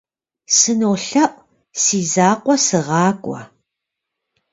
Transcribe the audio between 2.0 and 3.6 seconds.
закъуэ сыгъакӀуэ.